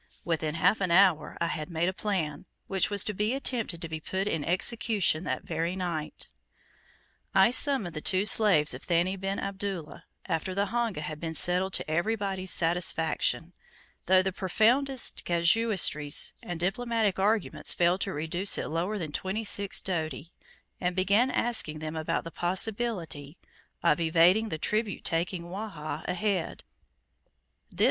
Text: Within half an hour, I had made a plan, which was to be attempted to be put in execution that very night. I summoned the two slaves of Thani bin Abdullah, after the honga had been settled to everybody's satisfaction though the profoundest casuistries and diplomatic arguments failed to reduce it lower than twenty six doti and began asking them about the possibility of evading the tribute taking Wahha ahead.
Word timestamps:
Within 0.25 0.55
half 0.55 0.81
an 0.81 0.89
hour, 0.89 1.37
I 1.39 1.45
had 1.45 1.69
made 1.69 1.87
a 1.87 1.93
plan, 1.93 2.47
which 2.65 2.89
was 2.89 3.03
to 3.03 3.13
be 3.13 3.35
attempted 3.35 3.83
to 3.83 3.87
be 3.87 3.99
put 3.99 4.27
in 4.27 4.43
execution 4.43 5.25
that 5.25 5.43
very 5.43 5.75
night. 5.75 6.27
I 7.35 7.51
summoned 7.51 7.93
the 7.95 8.01
two 8.01 8.25
slaves 8.25 8.73
of 8.73 8.81
Thani 8.81 9.15
bin 9.15 9.37
Abdullah, 9.37 10.05
after 10.25 10.55
the 10.55 10.65
honga 10.65 11.01
had 11.01 11.19
been 11.19 11.35
settled 11.35 11.73
to 11.73 11.87
everybody's 11.87 12.49
satisfaction 12.49 13.53
though 14.07 14.23
the 14.23 14.31
profoundest 14.31 15.23
casuistries 15.23 16.33
and 16.41 16.59
diplomatic 16.59 17.19
arguments 17.19 17.71
failed 17.75 18.01
to 18.01 18.11
reduce 18.11 18.57
it 18.57 18.69
lower 18.69 18.97
than 18.97 19.11
twenty 19.11 19.43
six 19.43 19.81
doti 19.81 20.33
and 20.79 20.95
began 20.95 21.29
asking 21.29 21.77
them 21.77 21.95
about 21.95 22.23
the 22.23 22.31
possibility 22.31 23.37
of 23.83 24.01
evading 24.01 24.49
the 24.49 24.57
tribute 24.57 25.03
taking 25.03 25.43
Wahha 25.43 26.03
ahead. 26.07 26.63